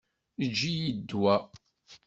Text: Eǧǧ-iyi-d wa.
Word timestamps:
Eǧǧ-iyi-d 0.43 1.11
wa. 1.21 1.35